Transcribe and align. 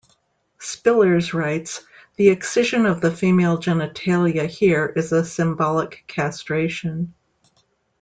Spillers 0.57 1.31
writes, 1.31 1.81
The 2.15 2.29
excision 2.29 2.87
of 2.87 3.01
the 3.01 3.11
female 3.11 3.59
genitalia 3.59 4.47
here 4.47 4.91
is 4.95 5.11
a 5.11 5.23
symbolic 5.23 6.05
castration. 6.07 7.13